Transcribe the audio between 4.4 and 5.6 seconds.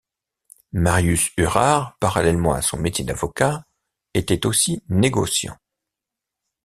aussi négociant.